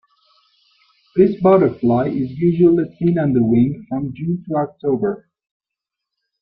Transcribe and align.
This 1.15 1.39
butterfly 1.41 2.07
is 2.07 2.31
usually 2.31 2.85
seen 2.97 3.19
on 3.19 3.33
the 3.33 3.43
wing 3.43 3.85
from 3.87 4.11
June 4.15 4.43
to 4.49 4.55
October. 4.55 5.29